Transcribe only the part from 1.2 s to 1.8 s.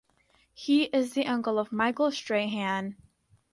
uncle of